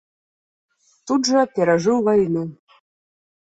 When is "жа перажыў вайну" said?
1.33-2.43